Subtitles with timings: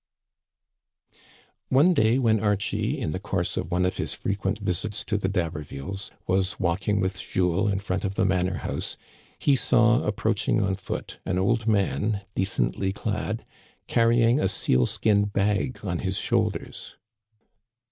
[1.69, 5.27] One day when Archie, in the course of one of his frequent visits to the
[5.29, 8.97] D'Habervilles, was walking with Jules in front of the manor house,
[9.37, 13.45] he saw approaching on foot an old man, decently clad,
[13.85, 16.97] carrying a sealskin bag on his shoulders.